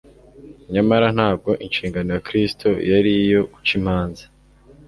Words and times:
Nyamara 0.73 1.07
ntabwo 1.15 1.49
inshingano 1.65 2.09
ya 2.15 2.23
Kristo 2.27 2.67
yari 2.91 3.11
iyo 3.23 3.41
guca 3.53 3.71
imanza 3.79 4.23